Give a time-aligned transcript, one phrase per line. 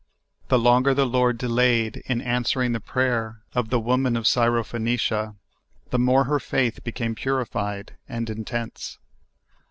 [0.47, 5.35] The longer the L<ord delayed in answering the pra3^er of the woman of Syrophoenicia,
[5.91, 8.97] the more her faith became purified and intense.